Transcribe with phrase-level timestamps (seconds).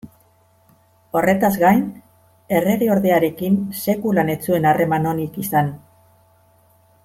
[1.19, 1.83] Horretaz gain,
[2.61, 5.73] erregeordearekin sekula ez zuen harreman onik izan.